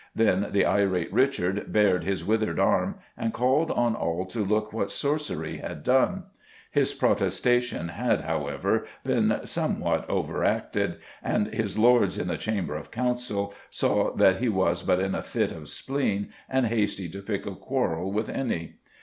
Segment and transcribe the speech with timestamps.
[0.15, 4.91] Then the irate Richard bared his withered arm and called on all to look what
[4.91, 6.23] sorcery had done.
[6.71, 13.53] His protestation had, however, been somewhat overacted, and his lords in the Chamber of Council
[13.69, 17.53] saw that he was but in a fit of spleen and hasty to pick a
[17.55, 18.77] quarrel with any.